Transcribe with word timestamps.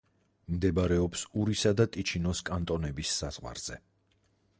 მდებარეობს 0.53 1.25
ურისა 1.41 1.73
და 1.81 1.87
ტიჩინოს 1.97 2.41
კანტონების 2.47 3.13
საზღვარზე. 3.19 3.79